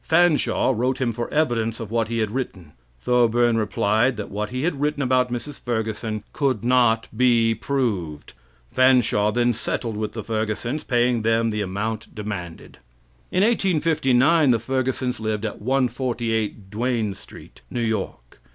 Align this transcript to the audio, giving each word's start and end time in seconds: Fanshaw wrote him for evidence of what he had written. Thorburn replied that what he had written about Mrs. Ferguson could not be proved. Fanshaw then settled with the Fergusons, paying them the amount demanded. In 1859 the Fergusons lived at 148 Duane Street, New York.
Fanshaw 0.03 0.73
wrote 0.75 0.99
him 0.99 1.11
for 1.11 1.31
evidence 1.31 1.79
of 1.79 1.91
what 1.91 2.07
he 2.07 2.17
had 2.17 2.31
written. 2.31 2.71
Thorburn 3.01 3.55
replied 3.57 4.17
that 4.17 4.31
what 4.31 4.49
he 4.49 4.63
had 4.63 4.81
written 4.81 5.03
about 5.03 5.31
Mrs. 5.31 5.59
Ferguson 5.61 6.23
could 6.33 6.65
not 6.65 7.07
be 7.15 7.53
proved. 7.53 8.33
Fanshaw 8.71 9.31
then 9.31 9.53
settled 9.53 9.95
with 9.95 10.13
the 10.13 10.23
Fergusons, 10.23 10.83
paying 10.83 11.21
them 11.21 11.51
the 11.51 11.61
amount 11.61 12.15
demanded. 12.15 12.79
In 13.29 13.43
1859 13.43 14.49
the 14.49 14.57
Fergusons 14.57 15.19
lived 15.19 15.45
at 15.45 15.61
148 15.61 16.71
Duane 16.71 17.13
Street, 17.13 17.61
New 17.69 17.79
York. 17.79 18.39